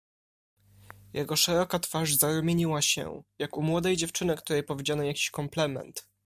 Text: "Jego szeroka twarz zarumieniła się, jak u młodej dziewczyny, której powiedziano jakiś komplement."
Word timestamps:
"Jego 1.13 1.35
szeroka 1.35 1.79
twarz 1.79 2.15
zarumieniła 2.15 2.81
się, 2.81 3.23
jak 3.39 3.57
u 3.57 3.61
młodej 3.61 3.97
dziewczyny, 3.97 4.35
której 4.35 4.63
powiedziano 4.63 5.03
jakiś 5.03 5.29
komplement." 5.29 6.07